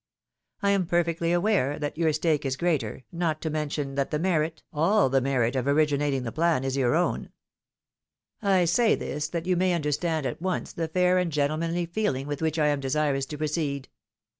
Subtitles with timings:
[0.63, 4.63] I am perfectly aware that your stake is greater, not to mention that the merit,
[4.73, 7.29] all the merit, of origi nating the plan is your own.
[8.41, 12.25] I say this, that you may under stand at once the fair and gentlemanly feeling
[12.25, 12.97] with which I am A HUSBAND FREE OF JEALOUSY.
[12.97, 13.89] 297 desirous to proceed.